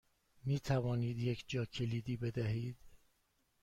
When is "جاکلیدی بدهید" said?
1.47-2.77